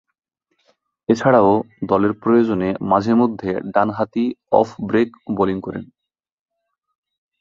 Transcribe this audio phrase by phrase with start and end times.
[1.09, 1.51] এছাড়াও
[1.85, 4.25] দলের প্রয়োজনে মাঝে-মধ্যে ডানহাতি
[4.51, 5.85] অফ ব্রেক বোলিং করেন।